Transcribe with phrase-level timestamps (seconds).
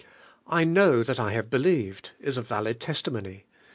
[0.47, 3.45] *I know that I have believed,' is a valid testimony.